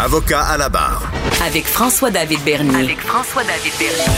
[0.00, 1.10] Avocat à la barre.
[1.44, 2.84] Avec François-David Bernier.
[2.84, 4.14] Avec François-David Bernier.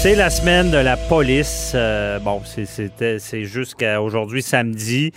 [0.00, 1.72] C'est la semaine de la police.
[1.74, 5.10] Euh, bon, c'est jusqu'à aujourd'hui, samedi.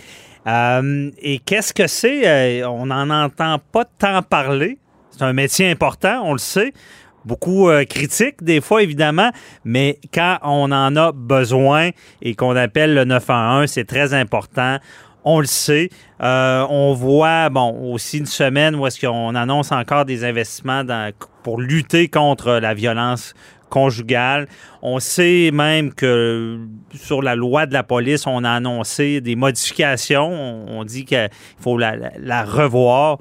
[0.48, 2.26] Euh, et qu'est-ce que c'est?
[2.26, 4.78] Euh, on n'en entend pas tant parler.
[5.12, 6.72] C'est un métier important, on le sait.
[7.24, 9.30] Beaucoup critique, des fois, évidemment,
[9.64, 11.90] mais quand on en a besoin
[12.22, 14.78] et qu'on appelle le 911, c'est très important
[15.24, 15.90] on le sait.
[16.22, 20.84] Euh, on voit, bon, aussi une semaine où est-ce qu'on annonce encore des investissements
[21.42, 23.34] pour lutter contre la violence
[23.70, 24.48] conjugale.
[24.82, 26.58] On sait même que
[26.94, 30.28] sur la loi de la police, on a annoncé des modifications.
[30.68, 33.18] On, dit qu'il faut la, revoir.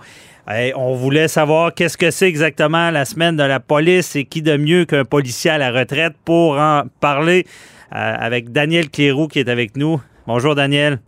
[0.76, 4.58] on voulait savoir qu'est-ce que c'est exactement la semaine de la police et qui de
[4.58, 7.46] mieux qu'un policier à la retraite pour en parler
[7.96, 10.02] euh, avec Daniel Cléroux qui est avec nous.
[10.28, 11.00] Bonjour Daniel.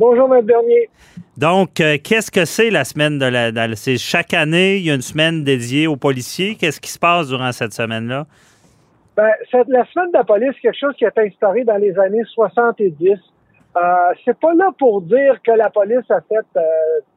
[0.00, 0.40] Bonjour, M.
[0.46, 0.88] Bernier.
[1.36, 3.76] Donc, euh, qu'est-ce que c'est la semaine de la.
[3.76, 6.56] c'est chaque année, il y a une semaine dédiée aux policiers.
[6.58, 8.24] Qu'est-ce qui se passe durant cette semaine-là?
[9.14, 9.28] Ben,
[9.68, 13.10] la semaine de la police, quelque chose qui a été instauré dans les années 70.
[13.10, 13.80] Euh,
[14.24, 16.62] c'est pas là pour dire que la police a fait euh,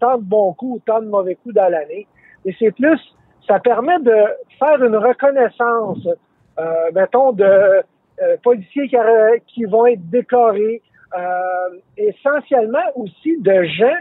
[0.02, 2.06] tant de bons coups ou tant de mauvais coups dans l'année,
[2.44, 3.00] mais c'est plus,
[3.48, 4.26] ça permet de
[4.60, 6.06] faire une reconnaissance,
[6.60, 7.82] euh, mettons, de
[8.44, 8.98] policiers qui,
[9.48, 10.82] qui, vont être décorés,
[11.16, 13.98] euh, essentiellement aussi de gens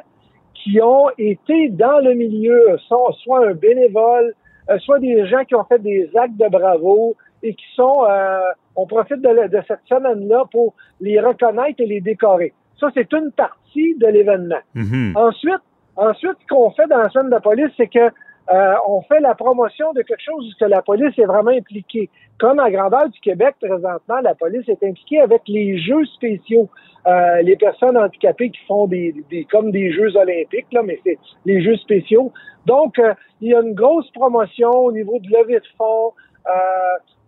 [0.55, 4.35] qui ont été dans le milieu, soit, soit un bénévole,
[4.71, 8.41] euh, soit des gens qui ont fait des actes de bravo et qui sont, euh,
[8.77, 12.53] on profite de, de cette semaine-là pour les reconnaître et les décorer.
[12.79, 14.61] Ça, c'est une partie de l'événement.
[14.77, 15.17] Mm-hmm.
[15.17, 15.63] Ensuite,
[15.97, 18.11] ensuite, ce qu'on fait dans la semaine de police, c'est que
[18.51, 22.11] euh, on fait la promotion de quelque chose où la police est vraiment impliquée.
[22.39, 26.69] Comme à grandeur du Québec, présentement, la police est impliquée avec les Jeux spéciaux.
[27.07, 31.19] Euh, les personnes handicapées qui font des, des comme des Jeux olympiques, là, mais c'est
[31.45, 32.33] les Jeux spéciaux.
[32.67, 36.13] Donc, euh, il y a une grosse promotion au niveau de levée de fonds.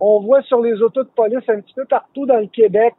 [0.01, 2.95] on voit sur les autos de police un petit peu partout dans le Québec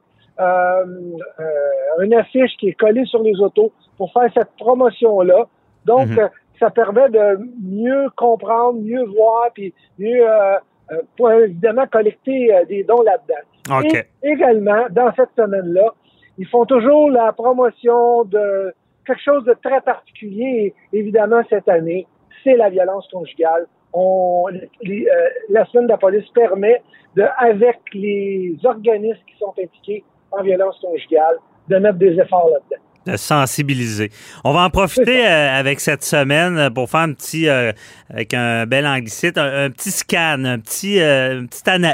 [2.02, 5.48] une affiche qui est collée sur les autos pour faire cette promotion-là.
[5.86, 6.30] Donc, mhm
[6.60, 10.56] ça permet de mieux comprendre, mieux voir, puis mieux, euh,
[10.92, 13.80] euh pour évidemment collecter euh, des dons là-dedans.
[13.80, 14.04] Okay.
[14.24, 15.94] Et également, dans cette semaine-là,
[16.38, 18.74] ils font toujours la promotion de
[19.06, 20.74] quelque chose de très particulier.
[20.94, 22.08] évidemment, cette année,
[22.44, 23.68] c'est la violence conjugale.
[23.94, 25.06] On, euh,
[25.50, 26.82] la semaine de la police permet,
[27.16, 31.38] de, avec les organismes qui sont impliqués en violence conjugale,
[31.70, 34.12] de mettre des efforts là-dedans de sensibiliser.
[34.44, 37.72] On va en profiter euh, avec cette semaine pour faire un petit, euh,
[38.10, 41.46] avec un bel anglicite, un, petit scan, un petit, euh,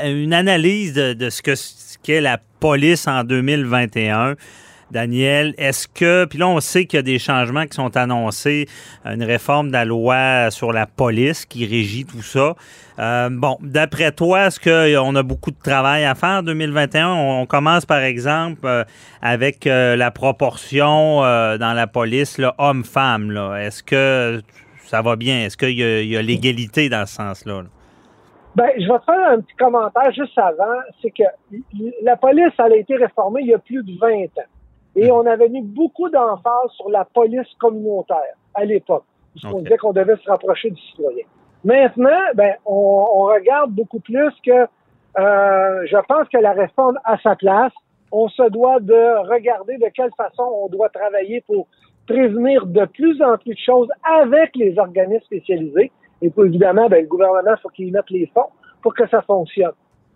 [0.06, 1.54] une, analyse de, de ce que
[2.04, 4.36] qu'est la police en 2021.
[4.92, 8.68] Daniel, est-ce que, puis là on sait qu'il y a des changements qui sont annoncés,
[9.06, 12.56] une réforme de la loi sur la police qui régit tout ça.
[13.00, 17.14] Euh, bon, d'après toi, est-ce qu'on a beaucoup de travail à faire en 2021?
[17.14, 18.84] On, commence par exemple euh,
[19.22, 23.32] avec euh, la proportion dans la police homme-femme.
[23.58, 24.42] Est-ce que
[24.84, 25.46] ça va bien?
[25.46, 27.64] Est-ce qu'il y a, l'égalité dans ce sens-là?
[28.56, 30.80] Ben, je vais te faire un petit commentaire juste avant.
[31.02, 31.24] C'est que
[32.04, 34.61] la police, elle a été réformée il y a plus de 20 ans.
[34.96, 39.94] Et on avait mis beaucoup d'emphase sur la police communautaire à l'époque, puisqu'on disait qu'on
[39.94, 41.26] devait se rapprocher du citoyen.
[41.64, 47.36] Maintenant, ben, on, regarde beaucoup plus que euh, je pense que la réforme a sa
[47.36, 47.74] place.
[48.12, 51.68] On se doit de regarder de quelle façon on doit travailler pour
[52.08, 55.92] prévenir de plus en plus de choses avec les organismes spécialisés.
[56.22, 58.50] Et puis, évidemment, ben, le gouvernement, il faut qu'il mette les fonds
[58.82, 59.72] pour que ça fonctionne.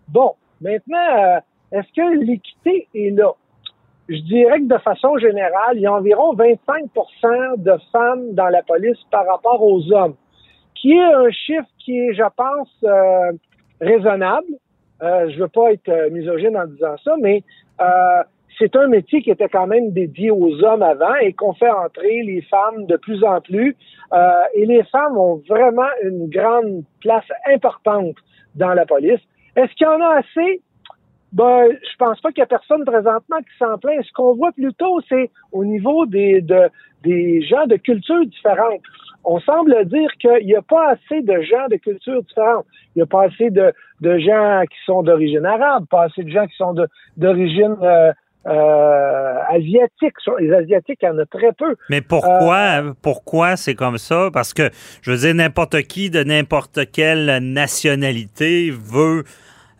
[0.08, 1.38] Bon, maintenant, euh,
[1.72, 3.32] est-ce que l'équité est là?
[4.08, 8.62] Je dirais que de façon générale, il y a environ 25% de femmes dans la
[8.62, 10.14] police par rapport aux hommes,
[10.74, 13.32] qui est un chiffre qui est, je pense, euh,
[13.80, 14.46] raisonnable.
[15.02, 17.42] Euh, je veux pas être euh, misogyne en disant ça, mais
[17.80, 18.22] euh,
[18.58, 22.22] c'est un métier qui était quand même dédié aux hommes avant et qu'on fait entrer
[22.22, 23.76] les femmes de plus en plus.
[24.54, 28.16] et les femmes ont vraiment une grande place importante
[28.54, 29.20] dans la police.
[29.56, 30.62] Est-ce qu'il y en a assez?
[31.36, 34.02] Ben, je pense pas qu'il y a personne présentement qui s'en plaint.
[34.02, 36.70] Ce qu'on voit plutôt, c'est au niveau des, de,
[37.02, 38.80] des gens de cultures différentes.
[39.22, 42.64] On semble dire qu'il n'y a pas assez de gens de cultures différentes.
[42.94, 46.30] Il n'y a pas assez de, de gens qui sont d'origine arabe, pas assez de
[46.30, 46.74] gens qui sont
[47.18, 48.12] d'origine euh,
[48.46, 50.14] euh, asiatique.
[50.38, 51.76] Les Asiatiques, il y en a très peu.
[51.90, 54.30] Mais pourquoi, euh, pourquoi c'est comme ça?
[54.32, 54.70] Parce que,
[55.02, 59.24] je veux dire, n'importe qui de n'importe quelle nationalité veut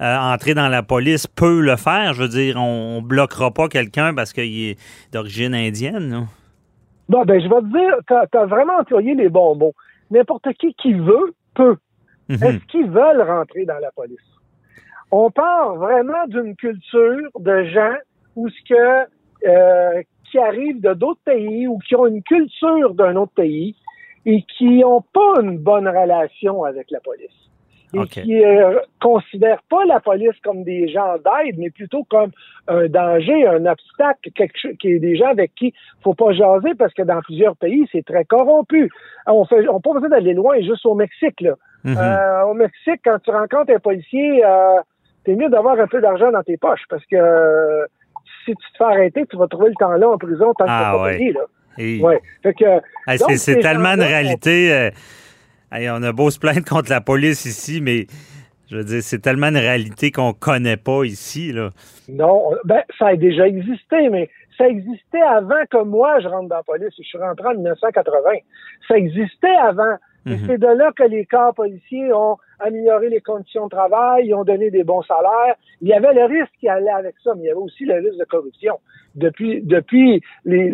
[0.01, 2.13] euh, entrer dans la police peut le faire.
[2.15, 4.79] Je veux dire, on, ne bloquera pas quelqu'un parce qu'il est
[5.13, 6.09] d'origine indienne.
[7.09, 7.25] Non?
[7.25, 9.75] ben, je vais te dire, tu as, vraiment employé les bons mots.
[10.11, 11.77] N'importe qui qui veut peu.
[12.29, 12.43] Mhm.
[12.43, 14.19] Est-ce qu'ils veulent rentrer dans la police?
[15.11, 17.95] On part vraiment d'une culture de gens
[18.35, 19.07] où ce que
[19.47, 23.77] euh, qui arrivent de d'autres pays ou qui ont une culture d'un autre pays
[24.25, 27.46] et qui n'ont pas une bonne relation avec la police.
[27.95, 32.31] Et qui euh, considèrent pas la police comme des gens d'aide, mais plutôt comme
[32.69, 35.73] un danger, un obstacle, quelque chose qui est des gens avec qui
[36.03, 38.91] faut pas jaser parce que dans plusieurs pays, c'est très corrompu.
[39.27, 41.53] On fait, on pas besoin d'aller loin, juste au Mexique, là.
[41.85, 41.97] Mhm.
[41.97, 44.81] Euh, au Mexique, quand tu rencontres un policier, euh,
[45.25, 47.87] t'es mieux d'avoir un peu d'argent dans tes poches parce que euh,
[48.45, 50.71] si tu te fais arrêter, tu vas trouver le temps là en prison tant que
[50.71, 51.17] Ah, t'as pas ouais.
[51.19, 51.41] payé, là.
[51.79, 52.21] Et- Ouais.
[52.43, 54.91] Fait que, Hey, Donc, c'est c'est ces tellement une on- réalité.
[55.73, 58.07] Hey, on a beau se plaindre contre la police ici, mais
[58.71, 61.53] je veux dire, c'est tellement une réalité qu'on connaît pas ici.
[61.53, 61.71] Là.
[62.09, 64.29] non, on- ben, ça a déjà existé, mais
[64.59, 66.93] ça existait avant que moi, je rentre dans la police.
[66.99, 68.17] Je suis rentré en 1980.
[68.89, 69.97] Ça existait avant.
[70.25, 70.39] Mhm.
[70.47, 74.45] c'est de là que les corps policiers ont amélioré les conditions de travail, ils ont
[74.45, 75.57] donné des bons salaires.
[75.81, 77.95] Il y avait le risque qui allait avec ça, mais il y avait aussi le
[77.95, 78.79] risque de corruption.
[79.15, 80.73] Depuis, depuis les,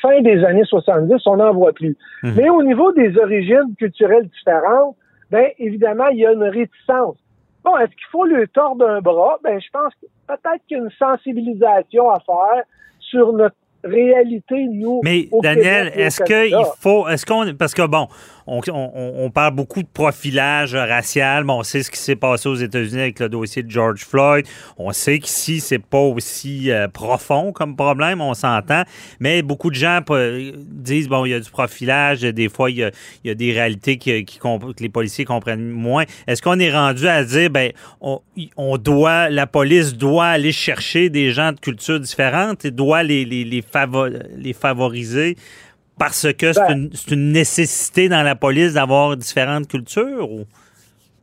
[0.00, 1.96] fin des années 70, on n'en voit plus.
[2.22, 2.34] Mhm.
[2.36, 4.96] Mais au niveau des origines culturelles différentes,
[5.30, 7.16] ben évidemment, il y a une réticence.
[7.64, 9.38] Bon, est-ce qu'il faut le tordre un bras?
[9.42, 12.64] Ben, je pense que peut-être qu'il y a une sensibilisation à faire
[12.98, 15.00] sur notre réalité, nous.
[15.04, 18.06] Mais au Daniel, est-ce qu'il faut, est-ce qu'on, parce que bon,
[18.46, 22.48] on, on- on parle beaucoup de profilage racial, mais on sait ce qui s'est passé
[22.48, 24.46] aux États-Unis avec le dossier de George Floyd.
[24.78, 28.82] On sait qu'ici c'est pas aussi euh, profond comme problème, on s'entend.
[29.20, 32.78] Mais beaucoup de gens euh, disent bon, il y a du profilage, des fois il
[32.78, 32.90] y a,
[33.24, 36.04] il y a des réalités qui, que les policiers comprennent moins.
[36.26, 37.70] Est-ce qu'on est rendu à dire ben
[38.00, 38.20] on,
[38.56, 43.24] on doit, la police doit aller chercher des gens de cultures différentes et doit les
[43.24, 43.62] les, les,
[44.36, 45.36] les favoriser
[45.98, 50.44] parce que c'est Ben- une, c'est une nécessité dans la police d'avoir différentes cultures ou?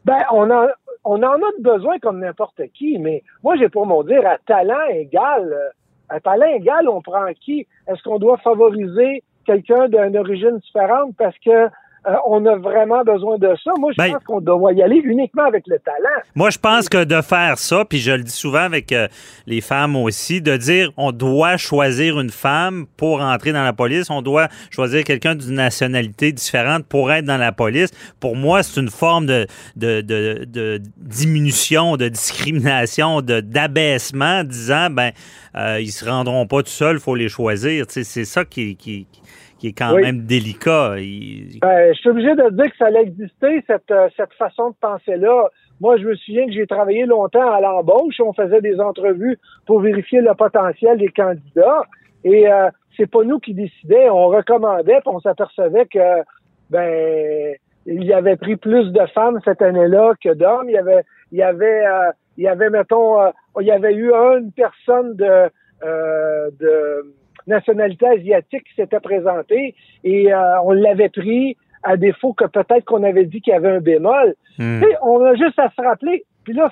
[0.05, 0.67] Ben, on en,
[1.03, 4.87] on en a besoin comme n'importe qui, mais moi, j'ai pour mon dire, à talent
[4.93, 5.69] égal, euh,
[6.09, 7.67] à talent égal, on prend qui?
[7.87, 11.67] Est-ce qu'on doit favoriser quelqu'un d'une origine différente parce que
[12.09, 13.71] euh, on a vraiment besoin de ça?
[13.79, 16.21] Moi, je Ben- pense qu'on doit y aller uniquement avec le talent.
[16.35, 19.07] Moi, je pense que de faire ça, puis je le dis souvent avec euh,
[19.47, 24.09] les femmes aussi, de dire on doit choisir une femme pour entrer dans la police,
[24.09, 27.89] on doit choisir quelqu'un d'une nationalité différente pour être dans la police.
[28.19, 34.89] Pour moi, c'est une forme de, de, de, de diminution, de discrimination, de d'abaissement, disant
[34.89, 35.11] ben
[35.55, 37.85] euh, ils se rendront pas tout seuls, faut les choisir.
[37.89, 39.21] C'est ça qui, qui, qui
[39.67, 40.01] est quand Oui.
[40.01, 40.95] même délicat.
[40.97, 44.69] Il- Ben, je suis obligé de dire que ça allait exister, cette, euh, cette façon
[44.71, 45.49] de penser-là.
[45.81, 48.19] Moi, je me souviens que j'ai travaillé longtemps à l'embauche.
[48.19, 51.83] On faisait des entrevues pour vérifier le potentiel des candidats.
[52.23, 54.11] Et euh, c'est pas nous qui décidions.
[54.13, 56.23] On recommandait, puis on s'apercevait que
[56.69, 60.67] ben il y avait pris plus de femmes cette année-là que d'hommes.
[60.69, 63.29] Il y avait, il y avait, euh, il y avait, mettons, euh,
[63.61, 65.49] il y avait eu une personne de,
[65.83, 67.13] euh, de
[67.49, 73.03] nationalité asiatique qui s'était présentée et euh, on l'avait pris à défaut que peut-être qu'on
[73.03, 74.35] avait dit qu'il y avait un bémol.
[74.57, 74.81] Hmm.
[75.01, 76.25] On a juste à se rappeler.
[76.43, 76.69] Puis là,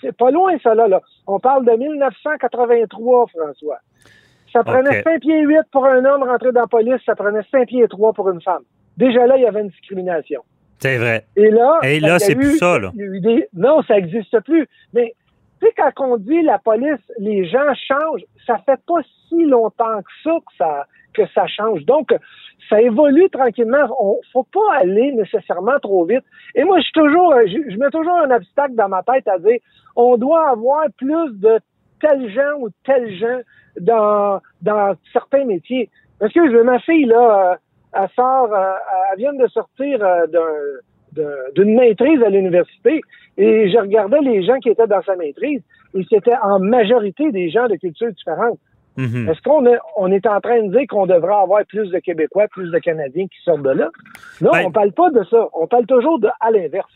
[0.00, 1.00] c'est pas loin ça là, là.
[1.26, 3.78] On parle de 1983, François.
[4.52, 5.04] Ça prenait OK.
[5.04, 8.12] 5 pieds 8 pour un homme rentrer dans la police, ça prenait 5 pieds 3
[8.12, 8.62] pour une femme.
[8.96, 10.42] Déjà là, il y avait une discrimination.
[10.78, 11.24] C'est vrai.
[11.36, 12.90] Et là, Et c'est plus ça, là.
[12.94, 14.66] des- Non, ça n'existe plus.
[14.92, 15.14] Mais
[15.62, 20.00] tu sais, quand on dit la police, les gens changent, ça fait pas si longtemps
[20.00, 21.84] que ça que ça, change.
[21.84, 22.08] Donc,
[22.68, 23.84] ça évolue tranquillement.
[24.00, 26.24] On faut pas aller nécessairement trop vite.
[26.54, 29.58] Et moi, je suis toujours, je, mets toujours un obstacle dans ma tête à dire,
[29.94, 31.60] on doit avoir plus de
[32.00, 33.40] tels gens ou tels gens
[33.78, 35.90] dans, dans certains métiers.
[36.18, 37.56] Parce que ma fille, là, euh,
[37.94, 38.72] elle sort, euh,
[39.12, 40.80] elle vient de sortir euh, d'un-
[41.54, 43.00] d'une maîtrise à l'université
[43.36, 45.62] et je regardais les gens qui étaient dans sa maîtrise
[45.94, 48.58] et c'était en majorité des gens de cultures différentes.
[48.96, 49.28] Mhm.
[49.30, 52.46] Est-ce qu'on est, on est en train de dire qu'on devrait avoir plus de Québécois,
[52.48, 53.88] plus de Canadiens qui sortent de là?
[54.40, 55.48] Non, Ben- on parle pas de ça.
[55.54, 56.90] On parle toujours de à l'inverse.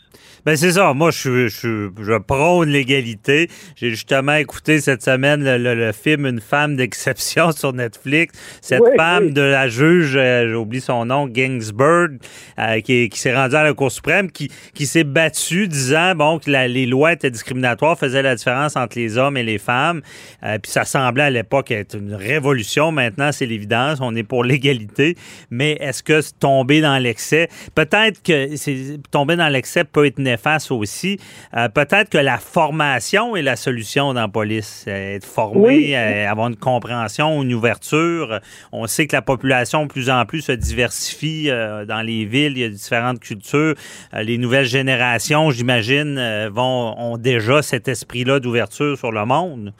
[0.45, 0.95] Ben c'est ça.
[0.95, 1.89] Moi, je,
[2.19, 3.49] prône l'égalité.
[3.77, 8.35] J'ai justement écouté cette semaine le, le- le film Une femme d'exception sur Netflix.
[8.63, 9.33] Cette Oui, femme oui.
[9.33, 12.19] de la juge, euh, j'ai oublié son nom, Ginsburg,
[12.59, 16.39] euh, qui, qui s'est rendue à la Cour suprême, qui, qui s'est battue disant bon
[16.39, 20.01] que la- les lois étaient discriminatoires, faisaient la différence entre les hommes et les femmes.
[20.45, 22.93] Euh, puis ça semblait à l'époque être une révolution.
[22.93, 23.99] Maintenant, c'est l'évidence.
[24.01, 25.17] On est pour l'égalité.
[25.51, 31.19] Mais est-ce que tomber dans l'excès, peut-être que tomber dans l'excès peut être néfaste aussi.
[31.57, 34.85] Euh, peut-être que la formation est la solution dans la police.
[34.87, 38.41] Être formé, avoir une compréhension, une ouverture.
[38.73, 42.53] On sait que la population de plus en plus se diversifie dans les villes.
[42.53, 43.75] Il y a différentes cultures.
[44.13, 49.73] les nouvelles générations, j'imagine, vont ont déjà cet esprit-là d'ouverture sur le monde.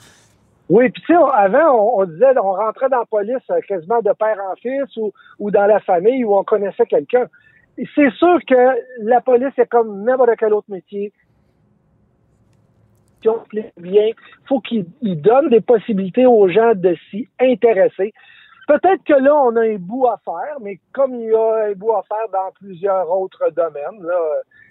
[0.69, 4.11] Oui, puis tu sais, avant, on, disait, on rentrait dans la police euh, quasiment de
[4.13, 7.27] père en fils ou, ou dans la famille où on connaissait quelqu'un.
[7.95, 11.13] C'est sûr que la police est comme n'importe quel autre métier.
[13.77, 14.09] Bien,
[14.47, 18.13] faut qu'il donne des possibilités aux gens de s'y intéresser.
[18.67, 21.73] Peut-être que là, on a un bout à faire, mais comme il y a un
[21.73, 24.01] bout à faire dans plusieurs autres domaines.
[24.01, 24.19] Là,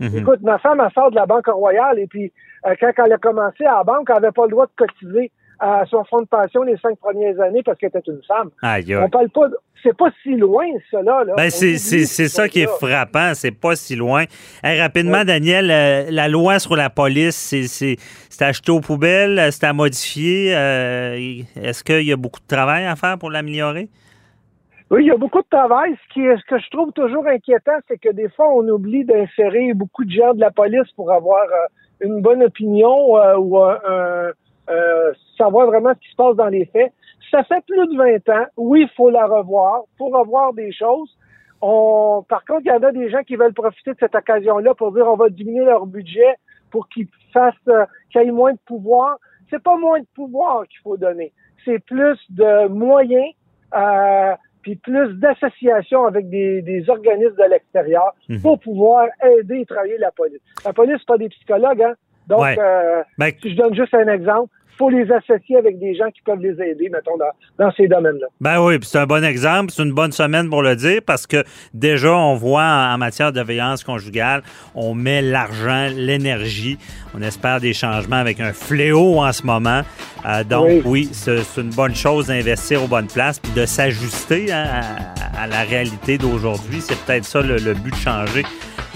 [0.00, 0.18] mhm.
[0.18, 2.32] Écoute, ma femme, elle sort de la Banque Royale et puis
[2.66, 5.30] euh, quand elle a commencé à la banque, elle n'avait pas le droit de cotiser
[5.58, 8.50] à son fonds de pension les cinq premières années parce qu'elle était une femme.
[8.62, 9.48] On parle pas,
[9.82, 11.25] c'est pas si loin cela.
[11.25, 11.34] Là.
[11.36, 14.25] Ben c'est, ça qui est frappant, c'est pas si loin.
[14.62, 19.72] rapidement, Daniel, euh, la loi sur la police, c'est, c'est, acheté aux poubelles, c'est à
[19.72, 20.54] modifier.
[20.54, 21.16] Euh,
[21.56, 23.88] est-ce qu'il y a beaucoup de travail à faire pour l'améliorer?
[24.90, 25.96] Oui, il y a beaucoup de travail.
[26.04, 29.04] Ce, qui est, ce que je trouve toujours inquiétant, c'est que des fois, on oublie
[29.04, 34.30] d'insérer beaucoup de gens de la police pour avoir euh, une bonne opinion ou un
[34.68, 36.92] euh, savoir vraiment ce qui se passe dans les faits.
[37.30, 38.46] Ça fait plus de 20 ans.
[38.56, 41.16] Oui, il faut la revoir, faut revoir des choses.
[41.62, 44.75] On, par contre, il y en a des gens qui veulent profiter de cette occasion-là
[44.75, 46.37] pour dire on va diminuer leur budget
[46.70, 49.18] pour qu'ils fassent, euh, qu'ils aient moins de pouvoir.
[49.50, 51.32] C'est pas moins de pouvoir qu'il faut donner.
[51.64, 53.32] C'est plus de moyens,
[53.75, 58.42] euh, puis plus d'associations avec des, des, organismes de l'extérieur mhm.
[58.42, 60.40] pour pouvoir aider et travailler la police.
[60.64, 61.94] La police, c'est pas des psychologues, hein?
[62.28, 66.11] Donc, euh, ben, si je donne juste un exemple, faut les associer avec des gens
[66.11, 67.16] qui peuvent les aider, mettons,
[67.59, 68.26] dans, ces domaines-là.
[68.40, 71.45] Ben oui, c'est un bon exemple, c'est une bonne semaine pour le dire parce que
[71.73, 74.42] déjà, on voit en matière de violence conjugale,
[74.75, 76.78] on met l'argent, l'énergie,
[77.14, 79.83] on espère des changements avec un fléau en ce moment.
[80.26, 84.66] Euh, donc oui, c'est une bonne chose d'investir aux bonnes places puis de s'ajuster hein,
[85.38, 86.80] à, la réalité d'aujourd'hui.
[86.80, 88.42] C'est peut-être ça le, but de changer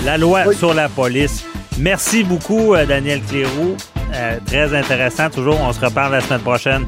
[0.05, 1.47] la loi sur la police.
[1.79, 3.77] Merci beaucoup, euh, Daniel Cléroux.
[4.15, 5.31] Euh, très intéressant.
[5.31, 6.87] Toujours, on se reparle la semaine prochaine.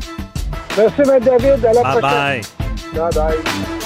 [0.77, 1.21] Merci, M.
[1.21, 1.65] David.
[1.65, 2.01] À la bye prochaine.
[2.01, 2.43] Bye.
[2.95, 3.82] Bye bye.